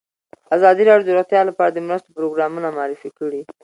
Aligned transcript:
ازادي 0.55 0.83
راډیو 0.89 1.05
د 1.07 1.09
روغتیا 1.17 1.41
لپاره 1.49 1.71
د 1.71 1.77
مرستو 1.87 2.15
پروګرامونه 2.17 2.67
معرفي 2.77 3.09
کړي. 3.19 3.41